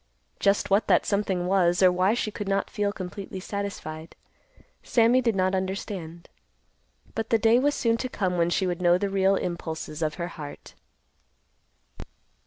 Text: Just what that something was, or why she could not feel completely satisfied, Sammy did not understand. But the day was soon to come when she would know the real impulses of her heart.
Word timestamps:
Just 0.39 0.71
what 0.71 0.87
that 0.87 1.05
something 1.05 1.45
was, 1.45 1.83
or 1.83 1.91
why 1.91 2.15
she 2.15 2.31
could 2.31 2.47
not 2.49 2.71
feel 2.71 2.91
completely 2.91 3.39
satisfied, 3.39 4.15
Sammy 4.81 5.21
did 5.21 5.35
not 5.35 5.53
understand. 5.53 6.27
But 7.13 7.29
the 7.29 7.37
day 7.37 7.59
was 7.59 7.75
soon 7.75 7.97
to 7.97 8.09
come 8.09 8.35
when 8.35 8.49
she 8.49 8.65
would 8.65 8.81
know 8.81 8.97
the 8.97 9.11
real 9.11 9.35
impulses 9.35 10.01
of 10.01 10.15
her 10.15 10.29
heart. 10.29 10.73